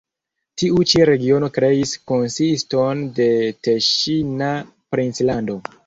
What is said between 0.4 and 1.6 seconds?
Tiu ĉi regiono